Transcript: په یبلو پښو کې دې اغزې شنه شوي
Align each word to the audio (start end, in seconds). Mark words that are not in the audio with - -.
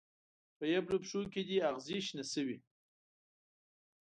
په 0.57 0.63
یبلو 0.73 0.97
پښو 1.03 1.21
کې 1.33 1.41
دې 1.49 1.57
اغزې 1.69 1.97
شنه 2.07 2.23
شوي 2.33 2.57